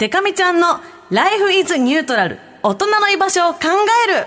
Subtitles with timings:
[0.00, 0.80] デカミちゃんの
[1.10, 3.60] Life is Neutral 大人の居場所を考
[4.08, 4.26] える。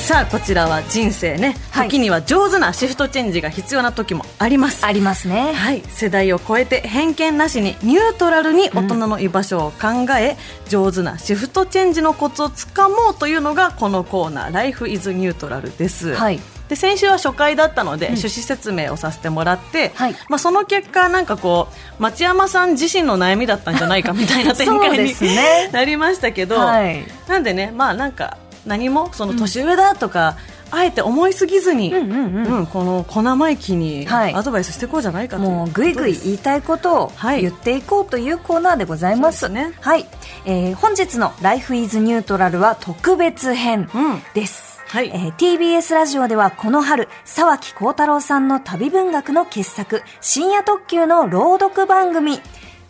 [0.00, 1.90] さあこちらは人生ね、はい。
[1.90, 4.86] 時には上手なシフトチェンジが必要な時もあります。
[4.86, 5.52] ありますね。
[5.52, 10.38] はい、世代を超えて偏見なしにニュートラルに大人の居場所を考え、
[10.70, 16.14] 上手なシフトチェンジのコツをつかもうというのがこのコーナー「Life is Neutral」です。
[16.14, 20.16] はいで先週は初回だったので、趣旨説明をさせてもらって、はい。
[20.28, 25.68] まあ、その結果、なんかこう町山さん自身の悩みだったんじゃないかみたいな展開にね。
[25.72, 27.04] なりましたけど、はい。
[27.28, 30.36] なんでね、まあ、なんか何もその年上だとか、
[30.70, 32.58] あえて思いすぎずに、うんうんうん。
[32.58, 34.34] うんこの小生意気にはい。
[34.34, 37.42] アドバイスしていこうじゃないかというもうぐいぐい言いたいことをはい。
[37.42, 39.40] 言っていこうというコーナーでございます。
[39.40, 39.74] そうですね。
[39.80, 40.06] はい、
[40.46, 44.22] えー本日の Life is Neutral は特別編うん。
[44.34, 44.63] です。
[44.94, 45.10] はい。
[45.12, 52.40] えー TBS ラジオではこの春、沢木幸太郎さんの旅文学の傑作、深夜特急の朗読番組、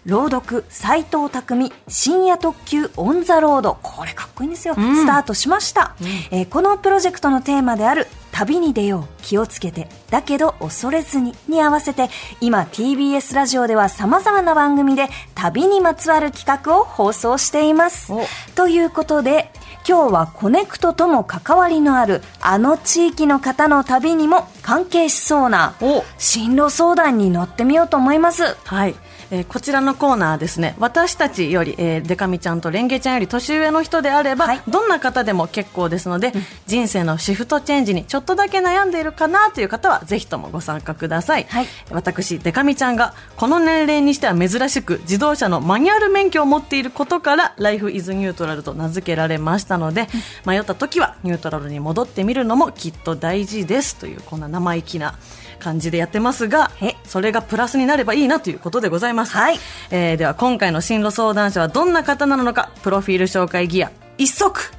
[0.05, 3.79] 朗読斎藤匠深夜特急オンザロード。
[3.83, 5.97] これかっこいいんですよ、スタートしました、
[6.31, 12.11] えーこのプロジェクトのテーマである旅に出よう気をつけてだけど恐れずにに合わせて
[12.41, 18.13] 今 TBS ラジオでは様々な番組で旅にまつわる企画を放送しています。
[18.13, 18.27] お。
[18.55, 19.51] ということで
[19.87, 26.03] 今日はコネクトとも関わりのあるあの地域の方の旅にも関係しそうなお。
[26.17, 28.57] 進路相談に乗ってみようと思います。
[28.65, 28.95] はい、
[29.31, 30.75] えーこちらのコーナーですね。
[30.79, 34.63] 私たちより、えー、デカミちゃんとレンゲちゃんより年上の人であれば、はい。
[34.69, 36.33] どんな方でも結構ですので、
[36.67, 41.67] 人生のシフトチェンジにちょっとだけ悩んでいるかなという方はぜひともご参加ください、はい。
[41.91, 50.09] 私デカミちゃんがこの年齢にしては珍しく自動車のマニュアル免許を持っていることから「Life is Neutral」と名付けられましたので、
[50.47, 55.15] 迷った時はニュートラルに戻ってみるのもきっと大事ですというこんな生意気な
[55.59, 56.95] 感じでやってますがえ？
[57.05, 59.59] それがプラスになればいいなということでございます、はい。
[59.91, 64.73] えーでは今回の進路相談者はどんな方なのかプロフィール紹介ギア一足。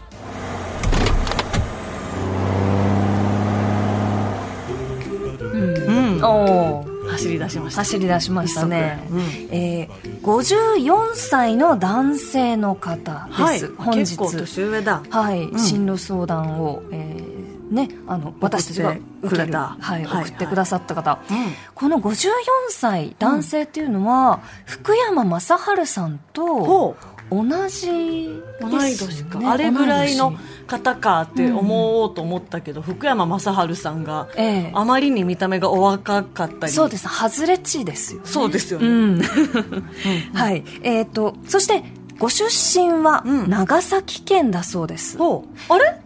[6.22, 6.96] おー。
[7.12, 9.22] 走り出しました走り出しましたね、うん。
[9.52, 13.62] えー、54歳の男性の方です、はい。
[13.78, 14.00] 本日。
[14.00, 15.03] 結構年上だ。
[15.09, 15.59] はい、ん。
[15.59, 17.34] 進路相談を、えー
[17.70, 19.78] ね、あの私たちが受けた。
[19.80, 21.38] はいはい送ってくださった方、うん
[21.74, 22.30] この54
[22.70, 26.96] 歳男性っていうのは、福山雅治さんとほ
[27.30, 30.38] 同じです、ね、同い年か、あれぐらいの
[30.68, 34.72] 方かって思おうと思ったけど、福山雅治さんが、ええ。
[34.74, 36.59] あまりに見た目がお若かったり。
[36.59, 37.08] 年そうです。
[37.08, 38.28] 外れ値ですよね。
[38.28, 39.22] そうですよね、うん。
[40.34, 40.64] はい。
[40.84, 41.84] えっ、とそして
[42.20, 43.50] ご出身はうん。
[43.50, 46.00] 長崎県だそうです、あれ？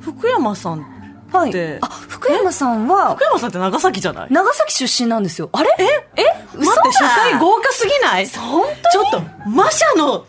[0.00, 0.95] 福山さん
[1.32, 1.52] はい。
[1.52, 4.28] であ福山さんは福山さんって長崎じゃない？
[4.30, 5.50] 長崎出身なんですよ。
[5.52, 5.70] あれ？
[5.78, 5.84] え？
[6.22, 6.24] え？
[6.56, 6.98] 待って初
[7.32, 8.26] 回豪華すぎない？
[8.26, 10.24] 本ちょっとマシャの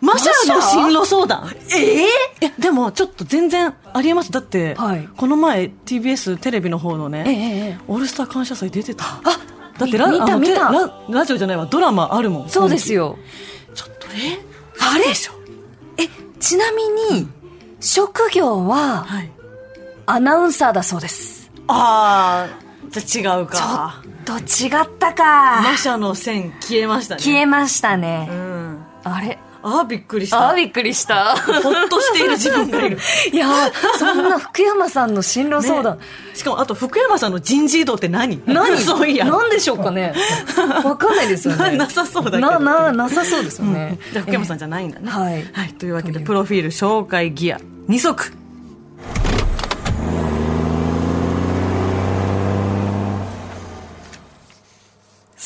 [0.00, 1.48] マシャの進路相談？
[1.72, 2.46] え？
[2.46, 4.32] えでもちょっと全然ありえます。
[4.32, 5.08] だって、はい。
[5.16, 9.04] この前 TBS テレビの方のね、ええええオールスター感謝祭出てた。
[9.04, 9.22] あ
[9.78, 10.54] だってラみ見た見た。
[10.54, 13.16] テララジオじゃないわドラマあるもんそうですよ。
[13.74, 14.38] ちょっとえ？
[14.80, 15.04] あれ？
[15.04, 15.32] でしょ。
[15.98, 16.08] え
[16.40, 16.82] ちなみ
[17.14, 17.28] に
[17.80, 19.30] 職業ははい
[20.06, 21.50] アナウンサーだそうです。
[21.68, 24.02] ああじゃあ違うか。
[24.24, 25.62] と違ったか。
[25.62, 27.20] マシャの線消えましたね。
[27.22, 28.28] 消えましたね。
[28.30, 28.84] うん。
[29.04, 29.38] あれ？
[29.64, 30.50] ああびっくりした。
[30.50, 31.36] あびっくりした。
[31.36, 32.98] ほっとしている自分がいる。
[33.32, 33.48] いや
[33.96, 36.04] そんな福山さんの進路相談、ね。
[36.34, 38.42] しかもあと福山さんの人事異動って何？
[38.44, 38.76] 何？
[38.78, 39.24] そういや。
[39.24, 40.14] 何でしょうかね。
[40.84, 41.76] わかんないですよね。
[41.76, 42.40] な なさそうだけど。
[42.40, 45.30] なななさそうですよね、じゃあ福山さんじゃないんだね、は
[45.64, 45.72] い。
[45.74, 48.32] というわけでプロフィール紹介ギア2足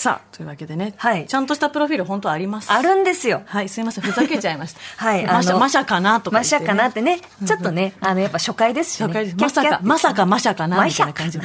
[0.07, 1.27] さあというわけでね、はい。
[1.27, 2.73] ちゃんとしたプロフィール本当はあります？
[2.73, 3.43] あるんですよ。
[3.47, 4.05] はいすいません。
[4.05, 4.81] ふざけちゃいました。
[5.05, 9.07] はいマシャマシャかなとかマシャかなってね、ちょっとね、あの、やっぱ初回ですしね。
[9.09, 9.37] 初回です。
[9.37, 11.41] まさかまさかマシャかなみたいな感じ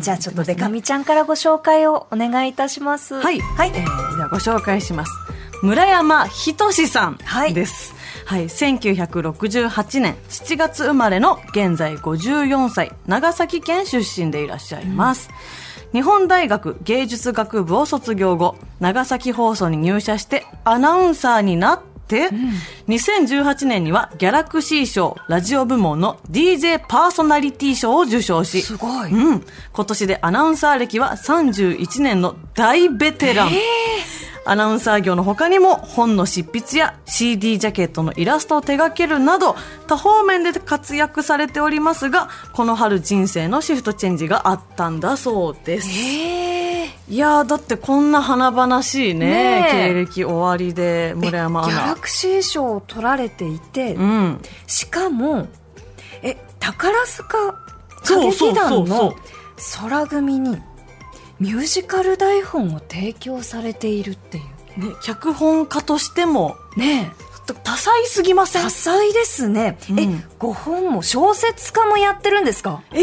[0.00, 3.14] じゃあちょっとデカミちゃんからご紹介をお願いいたします。
[3.14, 3.72] はい、はい。
[3.74, 5.12] えーではご紹介します。
[5.62, 7.52] 村山仁さんはい。
[7.54, 7.92] です、
[8.26, 15.28] はい、1968年7月生まれの現在54歳、長崎県出身でいらっしゃいます。
[15.92, 22.30] 日本大学芸術学部を卒業後、長崎放送に入社してアナウンサーになって、
[22.88, 29.44] 2018年にはギャラクシー賞ラジオ部門の DJ パーソナリティ賞を受賞し、すごいうん。
[29.72, 33.50] 今年でアナウンサー歴は31年の大ベテラン。
[34.48, 39.54] アナウンサー業の他にも本の執筆や CD ジャケットのイラストを手掛けるなど
[39.86, 46.57] 多方面で活躍されておりますがこの春人生のシフトチェンジがあったんだそうですええ
[47.08, 54.40] いやーだってこんな華々しいね経歴終わりで村山アギャラナクシー賞を取られていて、うん。
[54.66, 55.48] しかも
[56.22, 57.54] え宝塚
[58.04, 59.14] 歌劇団の
[59.56, 60.58] そ空組に
[61.40, 64.44] ミュージカル台本を提供されているっていう。
[64.78, 67.10] ね、脚本家としてもね
[67.54, 68.62] 多彩すぎません？
[68.62, 70.00] 多彩ですね、うん。
[70.00, 70.08] え
[70.38, 72.82] ご本も小説家もやってるんですか？
[72.92, 73.00] えー、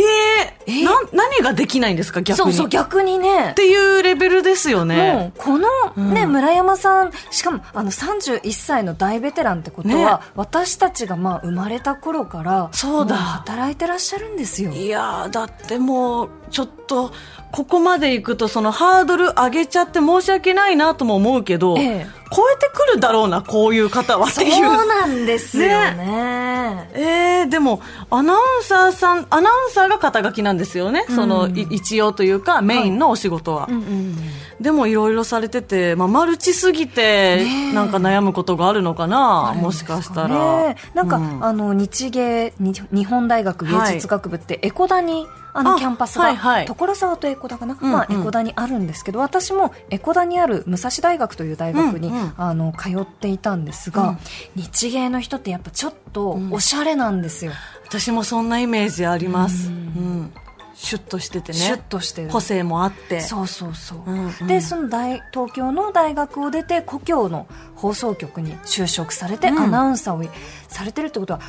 [0.67, 0.83] えー。
[0.83, 2.43] な何ができないんですか逆に？
[2.43, 3.51] そうそう逆にね。
[3.51, 6.31] っていうレベルですよもねうこのね、うん。
[6.31, 10.25] 村山さんしかもあの31歳の大ベテランってことは、ね。
[10.35, 13.15] 私たちがまあ生まれた頃からそうだ。
[13.15, 14.71] も働いてらっしゃるんですよ。
[14.71, 17.11] いやーだってもうちょっと
[17.51, 24.45] ここまで行くとそのハードル上げちゃって申し訳ないなとも思うけど、ええ超えてくるだろうなこういう方はってそう。
[24.45, 26.89] いうなんですよね。
[26.93, 34.15] えー、でもアナウンサーさんアナウンサーが肩書きなんですよね、そのい一応というかメインのお仕事は、うんうん
[34.59, 41.45] でもいろいろされてて、まあ、マルチすぎてなんか悩むことがあるのかなもしかしたら、ねなんか、うん。
[41.45, 45.27] あの日芸に日本大学芸術学部ってエコダに
[45.57, 46.65] あのあキャンパスが、はいはい。
[46.67, 47.93] 所沢とエコダかな、うんうん。
[47.93, 52.33] まあ、エコダにあるんですけど私もエコダにある武蔵大学という大学に、うんうん。
[52.37, 54.19] あの通っていたんですが、
[54.55, 57.53] 日芸の人ってやっぱちょっとおしゃれなんですよ、
[57.85, 60.33] 私もそんなイメージあります、うん。
[60.75, 61.57] シュッとしててね。
[61.57, 62.29] シュッとしてる。
[62.29, 63.21] 個性もあって。
[63.21, 64.47] そうそうそう、うんうん。
[64.47, 69.59] でその大東京の大学を出て故郷の放送局に就職されて、うん。
[69.59, 70.29] アナウンサーを
[70.67, 71.39] されてるってことは、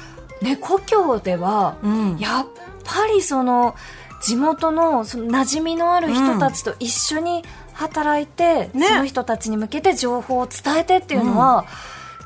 [0.42, 2.18] ね、故郷では、うん。
[2.18, 2.46] やっ
[2.86, 3.74] ぱりその
[4.22, 7.44] 地元のその馴染みのある人たちと一緒に
[7.74, 8.88] 働いて、ね。
[8.88, 11.66] その人たちに向けて情報を伝えてっていうのは、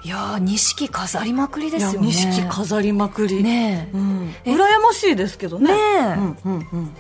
[0.02, 2.06] いやー錦飾りまくりですよね。
[2.06, 3.96] 錦飾りまくり、ねえ。
[3.96, 4.54] うん、え。
[4.54, 5.72] 羨ましいですけどね。
[5.72, 5.98] ねえ。
[5.98, 6.96] うんうんうん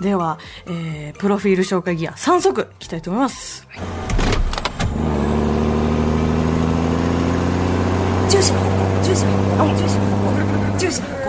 [0.00, 3.66] では、えープロフィール紹介ギア3足いきたいと思います。
[8.30, 9.24] 10時の方向10時
[11.00, 11.19] の方向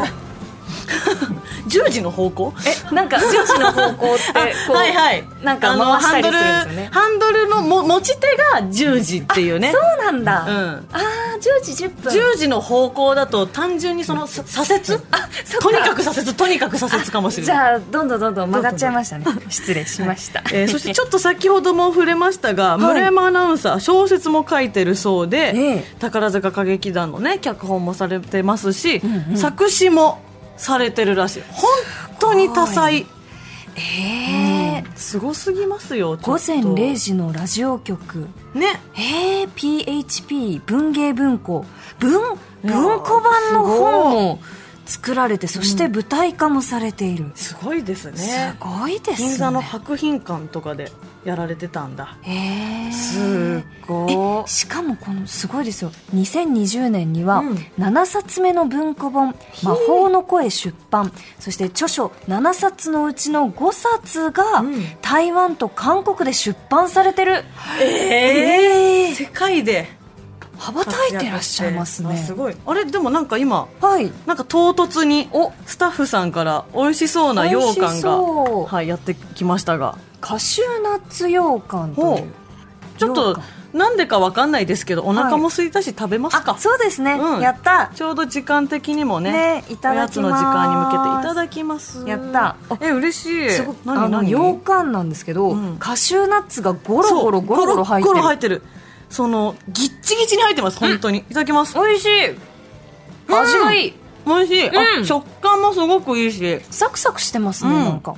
[1.71, 4.39] 10時の方向？10時の方向10時の方向えなんか10時の方向って
[4.71, 5.23] はいはい。
[5.43, 6.89] なんかあの回したりするんですよね。
[6.91, 9.71] ハンドルハンドルのも持ち手が10時っていうね。
[9.71, 10.87] そうなんだ、うん。
[10.91, 10.99] ああ
[11.37, 12.13] 10時10分。
[12.13, 14.85] 10時の方向だと単純にそのさ左折？
[14.85, 15.19] そっか。
[15.61, 17.57] とにかく左折とにかく左折かもしれじない。
[17.59, 19.25] ゃあどんどんどんどん曲がっちゃいましたね。
[19.49, 25.85] 失礼しました、 えーそしてちょっと先ほども触れましたが、村山アナウンサー小説も書いてるそうで、ええ。
[25.99, 29.01] 宝塚歌劇団のね脚本もされてますし、
[29.35, 30.19] 作詞も
[30.61, 31.43] されてるらしい。
[31.49, 31.69] 本
[32.19, 33.07] 当に多彩。
[33.75, 38.27] ええすごすぎますよ午前0時のラジオ局。
[38.53, 38.79] ね。
[38.93, 41.65] えー、PHP 文芸文庫。
[41.99, 42.11] 文
[42.63, 44.39] 文庫版の本も
[44.85, 49.29] 作られてそして舞台化もされている、すごいですすねごいですね。
[49.29, 50.91] 銀座の博品館とかで
[51.23, 52.17] やられてたんだ。
[52.23, 52.91] えー。
[52.91, 55.91] すごえしかもこのすごいですよ。
[56.15, 57.55] 2020年にはうん。
[57.77, 64.83] 7冊目の文庫本「魔法の声」出版そして著書7冊のうちの5冊がうん。
[65.01, 67.43] 台湾と韓国で出版されてる。
[67.79, 69.15] ええー。
[69.15, 70.01] 世界で
[70.57, 72.13] 羽ばたいてらっしゃいますね。
[72.13, 72.55] あすごい。
[72.65, 74.11] あれでもなんか今はい。
[74.25, 75.51] なんか唐突にお。
[75.65, 82.31] スタッフさんから美味しそうな羊羹が、はい、やってきましたがカシューナッツ羊羹という。
[82.97, 83.39] ちょっと
[83.73, 87.41] なんでかわかんないですけどお腹も空いたし食べますか、あそうですね、うん。
[87.41, 87.91] やった。
[87.95, 90.19] ちょうど時間的にもねねいただきます。
[90.19, 92.07] おやつの時間に向けていただきます。
[92.07, 92.57] やった。
[92.81, 93.49] え嬉しい。
[93.49, 95.77] すごくあの羊羹なんですけど、うん。
[95.79, 98.19] カシューナッツがゴロゴロゴロゴロ入ってゴる。
[98.19, 98.61] ロ入ってる。
[99.09, 101.75] そのぎっちぎちに入ってます本当に、いただきます。
[101.75, 102.09] 美味しい。
[103.27, 103.93] 味がいい、
[104.25, 104.67] 美味し
[105.01, 106.61] い、食感もすごくいいし。
[106.69, 107.83] サクサクしてますね、うん。
[107.83, 108.15] なんか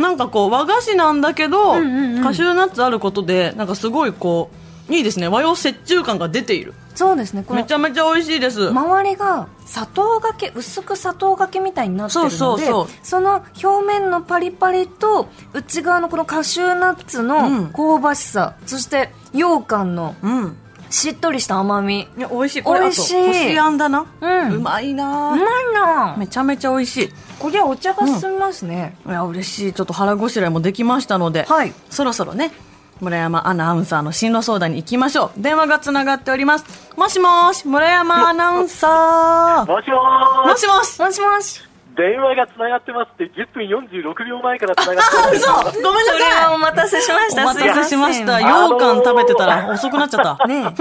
[0.00, 2.22] なんかこう和菓子なんだけど、うんうんうん。
[2.22, 4.50] カシューナッツあることでなんかすごいこ
[4.88, 5.28] ういいですね。
[5.28, 6.74] 和洋折衷感が出ている。
[6.94, 7.42] そうですね。
[7.42, 17.26] このめちゃめちゃ美味しいです、周りが砂糖がけ薄く砂糖がけみたいになってるのでそうそうその表面のパリパリと内側のこのカシューナッツうん。
[17.26, 20.56] の香ばしさ、そして羊羹のうん。
[20.88, 22.08] しっとりした甘み。
[22.16, 22.62] いや美味しい。
[22.62, 23.26] これ美味しい。
[23.26, 24.06] こしあんだな。
[24.20, 24.52] うん。
[24.54, 25.32] うまいな。
[25.32, 25.42] うまい
[25.74, 26.16] な。
[26.16, 28.96] めちゃめちゃ美味しいこりゃお茶が進みますね。
[29.06, 29.72] いや嬉しい。
[29.72, 31.72] ちょっと腹ごしらえもできましたので、はい。
[31.90, 32.52] そろそろね
[33.00, 35.40] 村山アナウンサーの進路相談に行きましょう。
[35.40, 36.64] 電話がつながっております。
[36.96, 39.70] もしもし村山アナウンサー。
[39.70, 41.00] もしもーもしもし。
[41.00, 41.60] もしもし。
[41.96, 45.36] 電話がつながってますって10分46秒前からつながってます。
[45.36, 45.52] 嘘。
[45.52, 47.42] ごめんなそれはさいお待たせしました。
[47.42, 48.38] お待たせしました。
[48.38, 50.46] 羊羹食べてたら遅くなっちゃった。
[50.46, 50.74] ね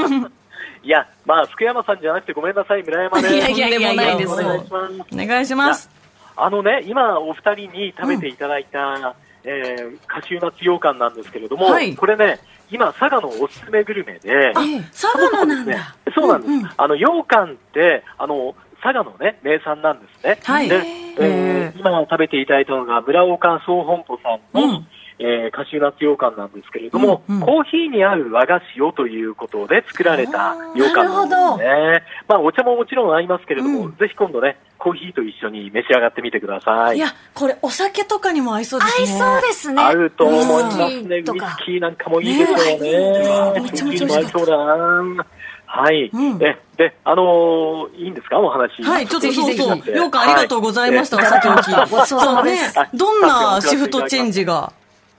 [0.83, 2.83] いやまあ福山さんじゃなくてごめんなさい。
[2.83, 3.33] 村山です。
[3.33, 4.11] いやいやいやいや。
[4.11, 4.61] とんでもないです。
[4.61, 5.05] お願いします。
[5.11, 5.94] お願いします
[6.37, 11.95] あのね今お二人に食べていただいた、えー、カシューナッツ羊羹なんですけれども、はい。
[11.95, 12.39] これね
[12.71, 14.61] 今佐賀のおすすめグルメであ
[14.91, 15.95] 佐賀のなんだ。
[16.15, 16.69] そうなんです、うんうん。
[16.75, 20.69] あの羊羹ってあの佐賀のね名産なんですね、はい。
[20.69, 20.81] で、へ
[21.19, 21.79] えー。
[21.79, 24.87] 今食べていただいたのが村岡総本舗さんの、うん
[25.17, 32.03] えーカシューナッツ羊羹なんですけれども、うんうんコーヒーに合う和菓子をということで作られた羊羹なんですね。
[32.27, 36.97] まあお茶ももちろん合いますけれども、うんぜひ今度ね、コーヒーと一緒に召し上がってみてください。
[36.97, 39.83] いやこれお酒とかにも合いそうですね合いそうですね。
[39.83, 41.15] 合うと思いますね。
[41.17, 41.31] ウイス
[41.65, 42.79] キーなんかもいいですよね。
[42.79, 45.25] ねめちゃめちゃ美味しかったウイスキーも合いそうだな。
[45.67, 46.09] はい。
[46.13, 48.39] うんで、で、あのーいいんですか？
[48.39, 48.83] お話。
[48.83, 51.89] はい、ちょっとそうそう、ぜひぜひようかんありがとうございました、はさておき。
[51.89, 54.71] ごちそうさまですそうねどんなシフトチェンジが？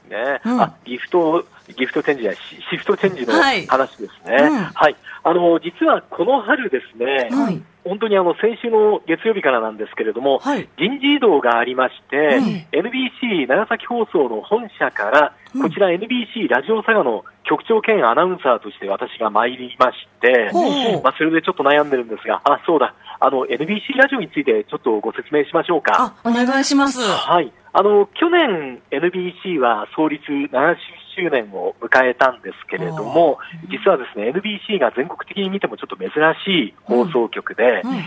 [0.08, 0.60] ね、うん。
[0.60, 1.44] あギフト、
[1.76, 3.66] ギフトチェンジやシシフトチェンジのはい。
[3.66, 4.36] 話ですね。
[4.42, 4.56] うん。
[4.56, 4.96] はい。
[5.24, 7.62] あの、実はこの春ですね、はい。
[7.84, 10.68] 本当にあの、先週の月曜日からなんですけれども、はい。
[10.76, 20.50] 人事異動がありまして、NBC 長崎放送の本社から、こちら NBC ラジオ佐賀の局長兼アナウンサーとして私が参りまして、
[21.02, 26.14] まあ、それでちょっと悩んでるんですが、あ、そうだ、あの、NBC ラジオについてちょっとご説明しましょうか。
[26.22, 27.00] あ、お願いします。
[27.00, 27.52] はい。
[27.72, 30.76] あの、去年 NBC は創立70
[31.16, 36.10] 周年を迎えたんですけれども、実はですね、NBC が全国的に見てもちょっと珍
[36.44, 38.00] しい放送局で、うんうん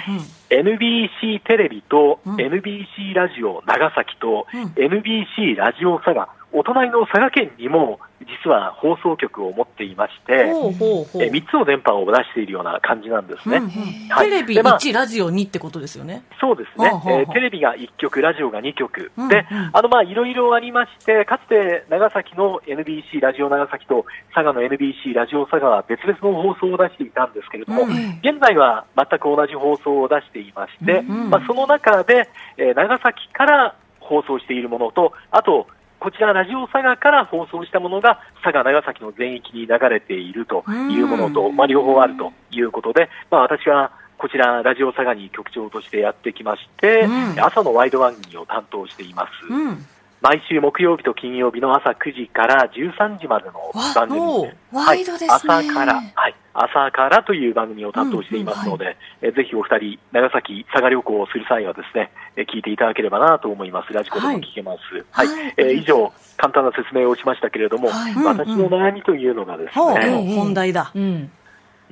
[0.50, 11.24] NBC テレビとうん NBC ラジオ長崎とうん NBC ラジオ佐賀、お隣の佐賀県にも実は放送局を持っていまして、ほうほうほう。
[11.24, 13.58] え3つの電波を出しているような感じなんですね。
[13.58, 13.70] うんうん
[14.10, 14.30] はい。
[14.30, 16.24] テレビでまあ1、ラジオ2ってことですよね。
[16.40, 19.70] そうですね、ほうほうほうえーテレビが1局、ラジオが2局、うんでうん。
[19.74, 31.30] あのまあいろいろありまして、かつて長崎の NBC ラジオ長崎と佐賀の NBC ラジオ佐賀は別々の放送を出していたんですけれども、うん現在は全く同じ放送を出していまして、うん。
[31.30, 32.28] まあ、その中で、
[32.58, 35.68] えー長崎から放送しているものと、あと、
[36.00, 49.54] こちらラジオ佐賀から放送したものが佐賀、長崎の全域に流れているというものと、まあ、両方あるということで、まあ、私はこちらラジオ佐賀に局長としてやってきまして、うん朝のワイド番組を担当しています。
[49.54, 49.86] うん。
[50.22, 53.54] 毎週木曜日と金曜日の朝9時から13時までの
[53.96, 55.30] 番組おうワイドですね。
[55.30, 63.94] はい、朝から、はい、朝からという番組を担当していますので、えぜひお二人、長崎佐賀旅行をする際はですね、え聞いていただければなと思います。
[63.94, 65.06] ラジコでも聞けます。
[65.12, 65.28] はい。
[65.28, 65.54] はい。
[65.56, 68.16] えー以上、簡単な説明をしましたけれども、はい。
[68.16, 70.92] 私の悩みというのがですね、本題だ。
[70.94, 71.32] うん。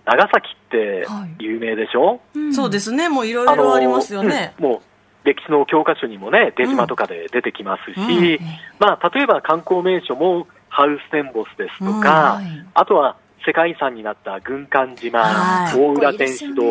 [0.05, 1.43] 長崎ってはい。
[1.43, 2.19] 有名でしょ、
[2.53, 4.53] そうですね、もういろいろありますよね。
[4.59, 4.65] うん。
[4.65, 4.81] もう
[5.27, 8.45] 歴史の教科書にもね、出島とかで出てきますし、うん。
[8.79, 11.99] まあ、例えば観光名所もハウステンボスですとか、うん。
[11.99, 12.65] はい。
[12.73, 15.77] あとは世界遺産になった軍艦島、はい。
[15.77, 16.63] 大浦天主堂、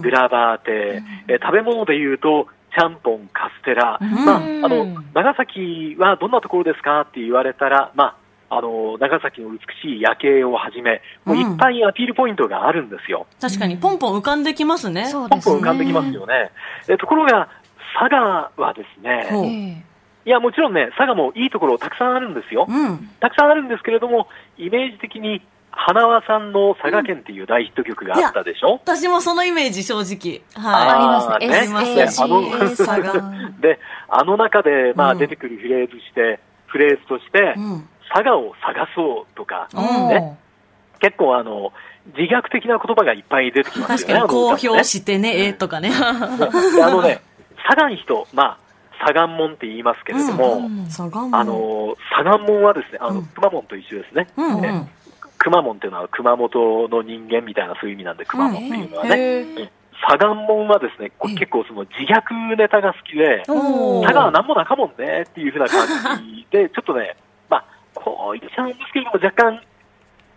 [0.00, 8.16] グラバー亭、え食べ物でいうと、ちゃんぽん、カステラ、まあ、あの長崎はどんなところですかって言われたら、ま
[8.50, 13.26] あ、あの長崎の美しい夜景をはじめ、もういっぱいアピールポイントがあるんですよ。
[13.40, 15.08] 確かに、ポンポン浮かんできますね。
[15.12, 15.28] ポン。
[15.28, 16.50] ポン浮かんできますよね。
[16.88, 17.48] えところが、
[17.98, 19.84] 佐賀はですね、
[20.26, 22.66] いや、もちろんね、佐賀もいいところたくさんあるんですよ。
[22.68, 23.08] うん。
[23.20, 25.42] たくさんあるんですけれども、イメージ的に、
[25.76, 30.42] 花輪さんの佐賀県っていう大ヒット曲があったでしょ、私もそのイメージ、正直。
[30.54, 31.96] あはありーますね。
[31.96, 33.32] ねあの佐賀。
[33.60, 37.60] で、あの中で、まあ、うん出てくるフレーズして、フレーズとして、い。
[37.60, 37.88] うん。
[38.12, 40.38] 佐賀を探そうとか、うんね、
[41.00, 41.72] 結構あの、
[42.16, 44.14] 自虐的な言葉がいっぱい出てきますよね。
[44.14, 45.90] 確かに、公表してね、えとかね。
[45.90, 47.20] であのね、
[47.66, 48.58] 佐賀に人、まあ、
[49.06, 53.26] 左岸門って言いますけれども、佐賀もあ、の、左岸門はですね、あの、うん。
[53.26, 54.28] 熊門と一緒ですね。
[54.36, 54.62] うんうん。
[54.62, 54.88] ね
[55.38, 59.70] 熊門っていうのは熊本の人間みたいなそういう意味なんで、熊門っていうのはね。
[60.06, 65.86] 左岸門はですね、こ結構その自虐ネタが好きで、佐賀はなんもなかもんねっていうふうな感
[66.18, 67.16] じで、 ちょっとね、
[67.48, 69.60] まあ、こう言っちゃうんですけれども、若干、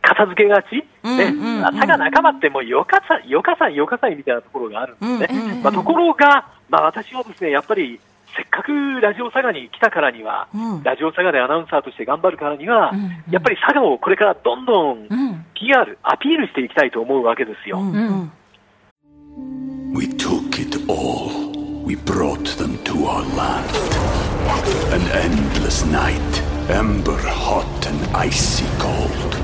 [0.02, 1.24] 片付けがち、うんね。
[1.26, 1.64] うんうん。
[1.64, 5.40] 佐賀仲間ってもうよかさ、よかさ、よかさいみたいなところがあるんですね。
[5.40, 5.64] うんうんうん。
[5.64, 8.00] まあ、ところが、まあ、私はですね、やっぱり、
[8.36, 15.46] せっかくラジオ佐賀に来たからには、うんラジオ佐賀でアナウンサーとして頑張るからには、うんうんやっぱり佐賀をこれからどんどんうん。
[15.56, 17.80] PR、アピールしていきたいと思うわけですよ。
[17.80, 18.32] うんうん。
[19.94, 21.48] We took it all.
[21.86, 23.66] We brought them to our land.
[24.92, 26.20] An endless night,
[26.70, 29.36] ember hot and icy cold.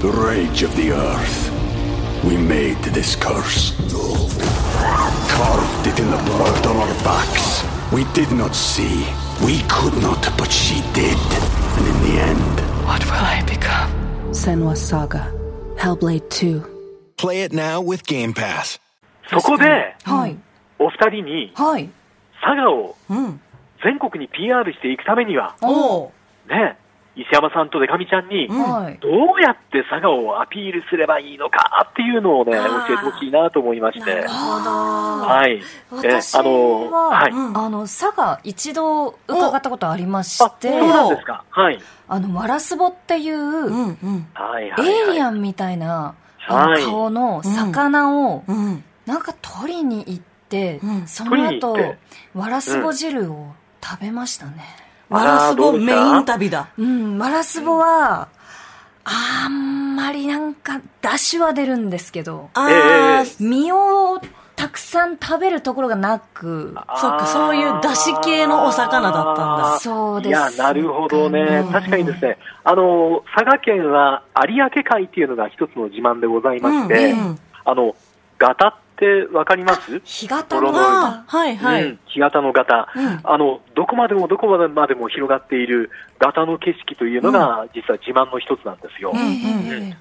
[0.00, 1.50] The rage of the earth.
[2.24, 3.72] We made this curse.
[5.42, 7.64] Carved it in the blood on our backs.
[7.92, 9.04] We did not see.
[9.44, 11.18] We could not, but she did.
[11.76, 12.56] And in the end,
[12.86, 13.90] What will I become?
[14.30, 15.32] Senwa Saga.
[15.76, 16.62] Hellblade 2.
[17.16, 18.78] Play it now with Game Pass.
[19.30, 20.36] そこで、はい。
[20.78, 21.88] お二人にはい。
[22.40, 23.40] 佐賀をうん。
[23.82, 25.56] 全国に PR していくためには。
[26.48, 26.76] ね、
[27.14, 28.48] 石山さんとデカミちゃんに。
[28.48, 28.54] ど
[29.34, 34.10] うやって佐賀をアピールすればいいのかっていうのをね、教えてほしいなと思いまして。
[34.22, 35.60] はい。
[36.04, 37.32] え私あの、は、はい。
[37.32, 41.44] うんあの、佐賀一度伺ったことありましあ、て、そうなんですか。
[41.50, 41.78] はい。
[42.08, 44.26] あの、ワラスボっていう、うんうん。
[44.32, 44.88] はいはい、はい。
[44.88, 46.14] エイリアンみたいな、
[46.48, 48.84] あのはい顔の魚を、うん。
[49.04, 51.76] なんか取りに行って、うんその後
[52.34, 53.52] ワラスボ汁を
[53.82, 54.64] 食べましたね。
[55.12, 56.68] ワラスボメイン旅だ。
[56.78, 58.28] うん、ワラスボは、
[59.04, 64.20] あんまりなんか、出汁は出るんですけど、あえあ、え身を
[64.56, 69.78] たくさん食べるところがなく、そっか、そういう出汁系のお魚だったんだ。
[69.80, 71.68] そうですいや、なるほどねう。
[71.68, 77.94] ん確かにですね、あの、佐賀県は有明海っていうのが一つの自慢でございまして、うんうんあの、
[78.38, 80.00] ガタってわかります？
[80.04, 80.60] 干潟の。
[80.68, 81.84] 泥のああ、はいはい。
[81.84, 83.20] うん、干潟の型、うん。
[83.24, 89.12] あの、どこまでもどこまでも広がっている型の景色というのが、実は自慢の一つなんですよ。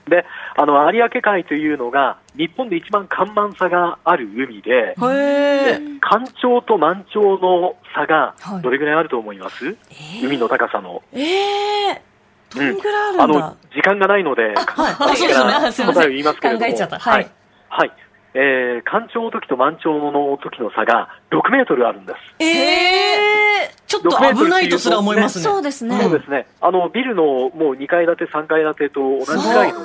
[0.07, 5.79] で、あの、有明海というのが、日本で一番干満差がある海で、へえ。
[5.99, 8.61] 干潮と満潮の差がはい。
[8.61, 9.75] どれぐらいあると思います、
[10.23, 11.01] 海の高さの。
[11.13, 12.01] ええ。
[12.53, 13.47] どんぐらいああるんだ？
[13.47, 14.55] の、時間がないので、はい。
[14.55, 16.65] 答えを言いますけれども。
[16.65, 16.99] 考えちゃった。
[16.99, 17.27] ははいい。
[17.69, 17.91] はい。
[18.33, 22.17] えー、干潮の時と満潮の時の差が6メートルあるんです。
[22.39, 23.71] ええ。
[23.87, 25.43] ちょっと危ないとすら思いますね。
[25.43, 25.99] そうですね。
[26.01, 26.47] そうですね。
[26.61, 29.79] あの、ビルのもう2階建て、3階建てと同じぐらいの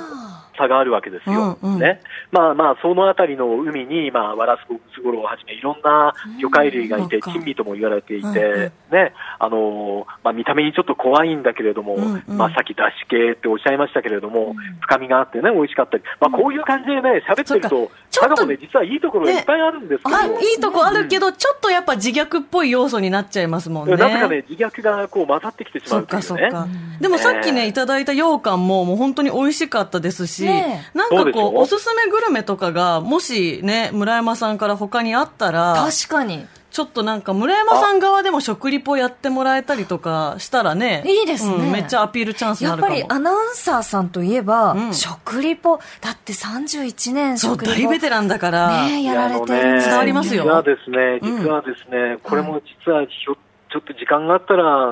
[0.57, 1.57] 差があるわけですよ。
[1.61, 1.79] うんうん。
[1.79, 2.01] ね。
[2.31, 8.71] まあまあ、そのあたりの海に、まあ、ワラスボ、ムツゴロウをはじめ、いろんな魚介類がいて、うん珍味とも言われていて、うんうん。
[8.91, 12.37] ね、あのーまあ、見た目にちょっと怖いんだけれども、うんうん。
[12.37, 23.95] まあ、さっき出汁系っておっしゃいましたけれども、深みがあってね、美味しかったり、まあ、こういう感じでね、喋ってると、佐賀もね、実はいいところいっぱいあるんですけど、あ、いいとこあるけど、ちょっとやっぱ自虐っぽい要素になっちゃいますもんね。
[23.95, 26.97] なぜかね、自虐がこう混ざってきてしまそうっというね。
[26.99, 36.45] でもさっきね、ええいただいた羊羹ももう本当に美味しかったですし、ねなんかこう、おすすめグルメとかが、もしね、村山さんから他にあったら、確かに。
[36.69, 41.55] ちょっとなんか村山さん側でも食リポやってもらえたりとかしたらね、いいですね。
[41.55, 43.07] うんめっちゃアピールチャンスにやっぱなるかも。
[43.07, 44.93] りアナウンサーさんといえば、うん。
[44.93, 47.89] 食リポ、だって31年そう、食リポ。
[47.89, 49.43] 大ベテランだから、ねやられてる。
[49.43, 50.43] んですよいやあのね伝わりますよ。
[50.43, 51.41] 実はですね、うん。
[51.41, 54.89] 実はですね、これも実はちょっと時間があったら、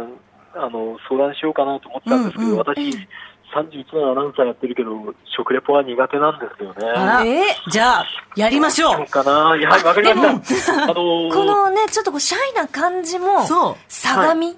[0.58, 2.58] あの、相談しようかなと思ってたんですけど、うんうん。
[2.58, 3.08] 私、
[3.56, 4.92] 31年アナウンサーやってるけど、
[5.38, 7.46] 食レポは苦手なんですよね。
[7.68, 9.56] えじゃあ、やりましょそううかな。
[9.56, 10.84] いやはい、わかりました。
[10.84, 14.56] あのーこのね、ちょっとこう、シャイな感じも、そう相模、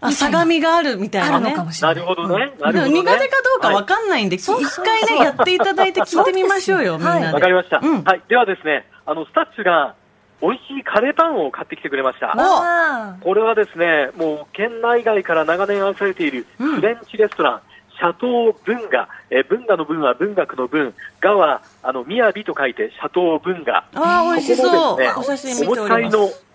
[0.00, 1.64] あ、相模があるみたいなねあるのか。
[1.64, 1.94] もしれない。
[1.94, 2.38] なるほどね。
[2.38, 2.90] なでもるほどね。
[3.02, 4.46] 苦手かどうかわかんないんで、一
[4.82, 7.34] 回ね、やっていただいて聞いてみましょうよ、みんはいなで。
[7.34, 7.80] わかりました。
[7.82, 8.22] うんはい。
[8.28, 9.94] ではですね、あの、スタッフが、
[10.42, 12.32] 美味しいカレーパンを買ってきてくれました。
[12.34, 17.60] あこれはですね、もう県内外から長年愛されているうんフレンチレストラン、
[18.00, 23.84] シャトー文雅、えー文雅の文は文学の文、雅はあの雅と書いてシャトー文雅。
[23.92, 26.50] あー美味しそうここもですねお写真見ておりますお持ち帰りの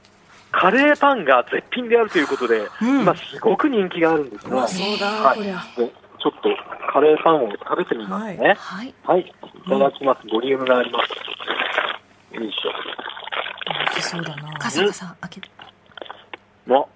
[0.51, 4.49] カレーパンが絶品であるということで、うん今すごく人気があるんですね。
[4.49, 5.91] そうだはい、ちょっ
[6.41, 6.49] と
[6.91, 8.55] カレーパンを食べてみますね。
[8.57, 8.93] はい。
[9.03, 10.27] はい、いただきます。
[10.27, 12.35] ボリュームがあります。
[12.35, 12.71] よいしょ。
[13.91, 14.57] 美味しそうだな。
[14.57, 15.49] カサカサ開けて。
[16.65, 16.89] の、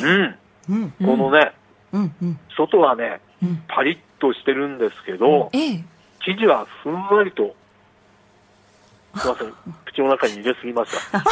[0.00, 0.38] うん、
[0.70, 1.52] うん、このね、
[1.92, 2.38] うん、うん。
[2.56, 5.84] 外はね、うんパリッとしてるんですけど、ええ。
[6.24, 7.54] 生地はふんわりと、
[9.16, 9.54] すいません、
[9.86, 11.22] 口の中に入れすぎました。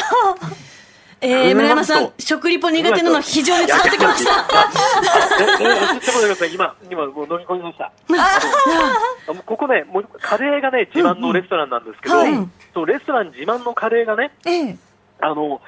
[1.23, 4.33] えー、村山さうんん、食リポ苦手なの非常に伝わってきました。
[5.41, 6.55] え、え、ちょっと待ってください。
[6.55, 7.91] 今、今、もう飲み込みました。
[9.47, 14.77] ここね、もうカレーがね、自慢のレストランなんですけど、はいそうレストラン自慢のカレーがね、ええ。
[15.21, 15.63] あの、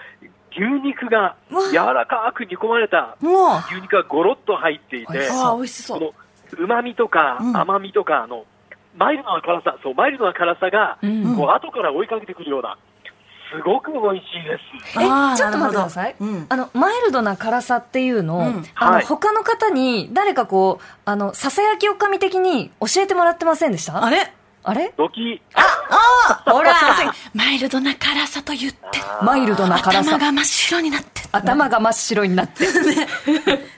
[0.57, 1.37] 牛肉が
[1.71, 5.99] 柔らかく煮込まれたもう、牛肉がゴロッと入っていて、ああ、美味しそう。
[5.99, 6.13] その
[6.65, 7.57] 旨味とかうん。
[7.57, 8.45] 甘みとか、あの
[8.97, 11.37] マイルドな辛さ、そうマイルドな辛さが、うん。
[11.37, 12.79] こう後から追いかけてくるような、
[13.55, 14.59] すごく美味しいで
[14.95, 15.01] す。
[15.01, 16.47] えあーちょっと待ってくだなさい、うん。
[16.49, 18.65] あのマイルドな辛さっていうのを、うん。
[18.75, 19.05] あのはい。
[19.05, 24.05] 他の方に誰かこうあのささやきおかみ的に教えてもらってませんでした？
[24.05, 24.33] あれ？
[24.69, 24.93] あれ？
[24.99, 25.41] ドキ、
[26.45, 26.75] ほら。
[27.33, 28.79] マイルドな辛さと言って。
[29.23, 30.17] マイルドな辛さ。
[30.17, 31.23] 頭が真っ白になって。
[31.33, 32.67] 頭が真っ白になって。
[32.67, 32.99] どうし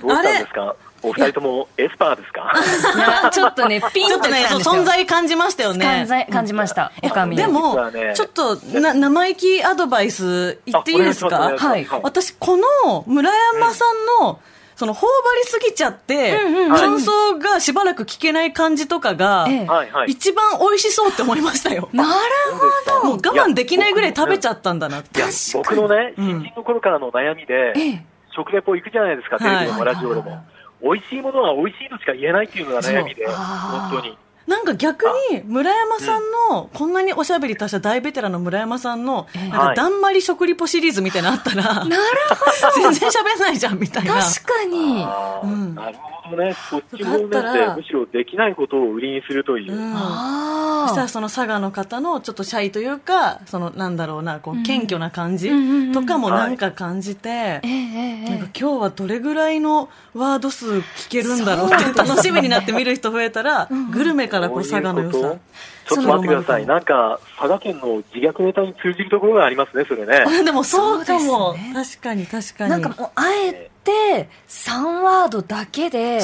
[0.00, 0.74] たんですか？
[1.02, 3.30] お二人ともエスパーですか？
[3.32, 6.06] ちょっとねピンとちょっとね、存在感じましたよね。
[6.08, 8.12] 感じ感じました、でも、ね。
[8.16, 11.56] ちょっとな生意気アドバイス言っていいですか？
[11.56, 11.86] はい。
[12.02, 14.40] 私、この村山さんの、
[14.80, 20.10] その頬張りすぎちゃって、うんうんうん感想がしばらく聞けない感じとかが、ええはいはい。
[20.12, 21.90] 一番美味しそうって思いましたよ。
[21.92, 22.10] なる
[22.50, 25.22] そうですかもう我慢できないぐらい食べちゃったんだなって。
[25.52, 30.44] 僕のね、うん新人の頃からの悩みで、ええ食レポ行くじゃないですか、テレビでもラジオでも。
[30.82, 34.16] 美味しいものは美味しいとしか言えないっていうのが悩みで、本当に。
[34.50, 41.30] なんか逆に村山さんの、こんなにおしゃべり達した大ベテランの村山さんの、なんかだんまり食リポシリーズみたいな。
[41.30, 41.96] のあったら、なる
[42.74, 44.14] 全然喋んないじゃんみたいな。
[44.14, 45.06] 確かに。
[45.44, 45.74] うん。
[45.76, 46.54] なるほどね。
[46.68, 47.36] そっち方面で
[47.76, 49.72] むしろできないことを売りにするという。
[49.72, 65.18] うんああそしたらその佐賀の方のちょっとシャイというか、そのなんだろうな、こう謙虚な感じうんうんうんうんとかもなんか感じて、ええええなんか今日はどれぐらいのワード数聞けるんだろうって楽しみになって見る人増えたら、グルメからこう佐賀の良さ。
[65.18, 65.38] どういうこ
[65.86, 65.94] と？
[65.96, 66.62] ちょっと待ってください。
[66.62, 70.24] そのなんか、佐賀県の自虐ネタに通じるところがありますね、それね。
[70.26, 72.70] あでもそうかも、ね確かに確かに。
[72.70, 76.20] なんかもうあえて3ワードだけで。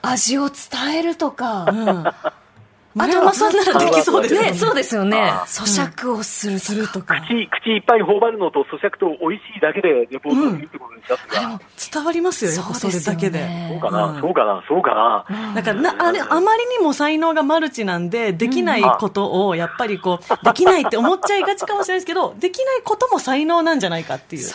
[0.00, 2.04] 味を伝えるとかうん。
[2.98, 4.50] 村山さんならできそうですよね。
[4.50, 7.20] ねそうですよねあ咀嚼をするするとか。
[7.20, 11.60] 口、口いっぱい頬張るのと咀嚼と美味しいだけでレポートするってことにしますが。
[11.92, 13.48] 伝わりますよ、やっぱそれだけで。
[13.70, 14.94] そうかな、うんそうかな、そうか
[15.28, 15.54] な。
[15.54, 24.48] だからなあれ、あまりにも才能がマルチなんで、できないことを、やっぱりこう、できないって思っちゃいがちかもしれないですけど、できないことも才能なんじゃないかっていう。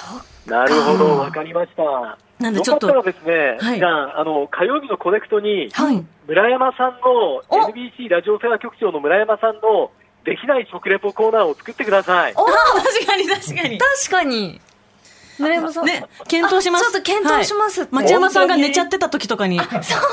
[0.46, 2.18] なるほど、わかりました。
[2.44, 3.80] なんでちょっとよかったらですね、はい。
[3.80, 6.06] じゃあ、あの、火曜日のコネクトに、はい。
[6.28, 7.70] 村山さんの、お。
[7.70, 9.92] NBC ラジオ世話局長の村山さんの、
[10.26, 12.34] できない食レポコーナーを作ってください。
[12.36, 13.78] お確かに確かに。
[13.78, 14.62] 確かに。
[15.40, 15.86] 村山さん。
[15.86, 16.82] ね、検討します。
[16.82, 17.84] あちょっと検討します。
[17.84, 18.04] ってはい。
[18.04, 19.60] 町山さんが寝ちゃってた時とかに、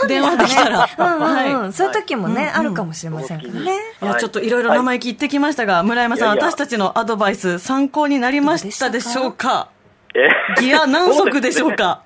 [0.08, 0.88] 電話できたら。
[0.98, 1.22] うんうんうん、
[1.62, 1.72] はい。
[1.72, 3.76] そういう時もね、あるかもしれませんからね。
[4.02, 6.46] いや、ちょっといろいろ生意気言ってきましたが、村山さん、いやいや。
[6.46, 9.68] 私たちのアドバイス、参考になりましたでしょうか？
[10.14, 10.28] え？
[10.60, 12.02] ギア何足でしょうか？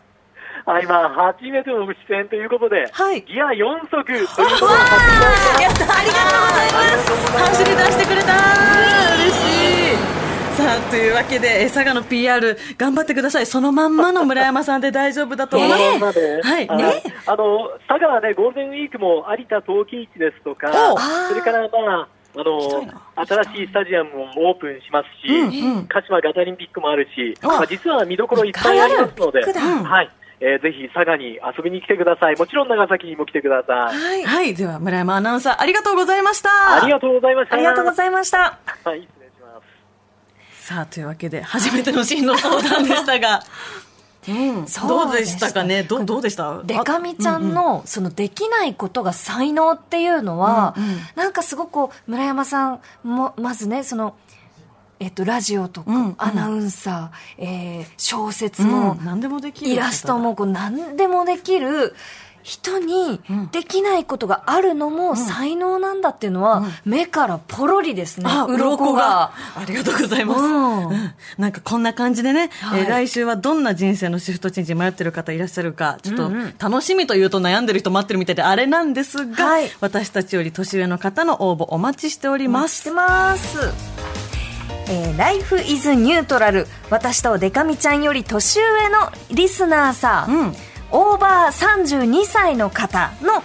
[0.67, 3.21] はい、まあ、初めての出演ということで、はい。
[3.23, 7.33] ギア4足ということで、やったありがとうございます。
[7.33, 8.33] 走り出してくれた
[9.21, 10.15] 嬉しい。
[10.57, 13.47] さあ、というわけで、え佐賀の PR、頑張ってください。
[13.47, 15.83] そのまんまの村山さんで大丈夫だと思います。
[15.83, 16.41] まあまあね。
[16.43, 17.03] はいね。
[17.27, 22.89] あの、佐賀はね、ゴールデンウィークも有田陶器市ですとかお、それからまあ、あの、
[23.27, 25.87] 新しいスタジアムもオープンしますし、うんうん。
[25.89, 30.11] 鹿島ガタリンピックもあるし、あまあ、実は見どころいっぱいありますので、はい。
[30.41, 32.37] えーぜひ佐賀に遊びに来てください。
[32.37, 33.97] もちろん長崎にも来てください。
[33.97, 34.25] はい。
[34.25, 34.55] はい。
[34.55, 36.51] では、村山アナウンサー、ありがとうございました。
[36.83, 37.55] ありがとうございました。
[37.55, 38.39] ありがとうございました。
[38.39, 39.61] はい、失礼しま
[40.61, 40.67] す。
[40.67, 43.41] さあ、というわけで、初めての進路相談でしたが、
[44.27, 45.83] うん、どうでしたかね？
[45.83, 46.63] どうどうでした？
[46.65, 50.75] デカミちゃんの、そのできないことが才能っていうのは、
[51.15, 54.15] なんかすごくこう村山さんもまずねその
[55.05, 56.15] えっとラジオとか、うんうん。
[56.17, 61.95] アナウンサー、えー小説うんも、何でもできるイラストもこう何でもできる
[62.43, 63.49] 人にん。
[63.53, 68.27] できないことがあるのも才能なんだっていうのは、目からポロリですね。
[68.29, 69.01] あ、鱗鱗が。
[69.01, 69.33] が。
[69.57, 70.41] ありがとうございます。
[70.41, 70.89] うん。
[70.89, 71.15] うん。
[71.39, 72.81] なんかこんな感じでね、はい。
[72.81, 79.71] えー来週はどんな人生のシフトチェンジに迷ってる方いらっしゃるか、ちょっと楽しみというと悩んでる人待ってるみたいであれなんですが、はい。
[79.81, 82.83] 私たちより年上の方の応募お待ちしております。
[82.83, 83.94] してます。
[84.89, 90.53] えー、Life is Neutral 私とデカミちゃんより年上のリスナーさん、うん。
[90.93, 93.43] オーバー32歳の方の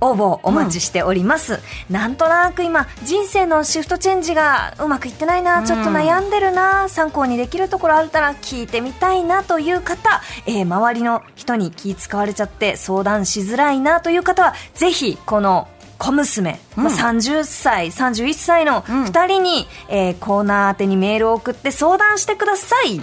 [0.00, 15.68] 応募お待ちしております、なんとなく今人生のシフトチェンジがうまくいってないな、ちょっと悩んでるな参考にできるところあったら聞いてみたいなという方、えー周りの人に気使われちゃって相談しづらいなという方はぜひこの
[16.00, 23.00] 小娘、まあ、30歳、31歳の2人に、えーコーナー宛てにメールを送って相談してください。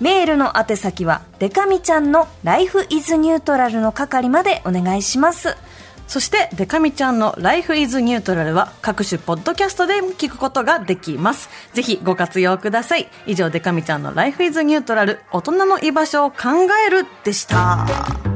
[0.00, 5.54] メールの宛先は、デカミちゃんの Life is Neutral の係までお願いします。
[6.08, 11.50] そして、デカミちゃんの Life is Neutral は各種ポッドキャストで聞くことができます。
[11.74, 13.08] ぜひご活用ください。
[13.26, 16.38] 以上、デカミちゃんの Life is Neutral 大人の居場所を考
[16.86, 18.29] えるでした。